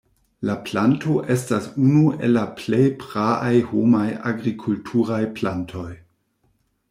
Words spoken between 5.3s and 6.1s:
plantoj.